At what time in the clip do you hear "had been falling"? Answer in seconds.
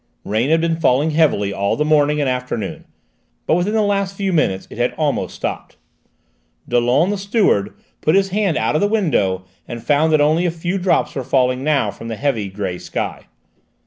0.49-1.11